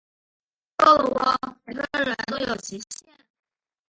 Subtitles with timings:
[0.77, 3.15] 够了喔，每个人都有极限